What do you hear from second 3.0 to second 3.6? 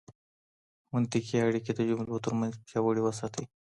وساتئ.